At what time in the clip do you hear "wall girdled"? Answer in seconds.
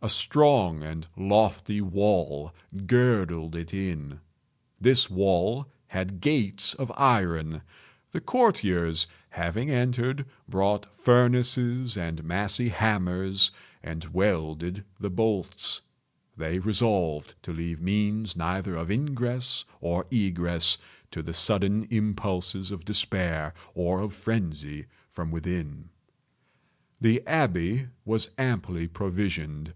1.80-3.56